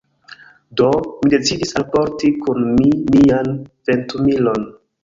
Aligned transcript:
Do, 0.81 0.87
mi 1.25 1.31
decidis 1.35 1.75
alporti 1.83 2.33
kun 2.47 2.67
mi 2.73 2.91
mian 3.13 3.57
ventumilon. 3.93 4.71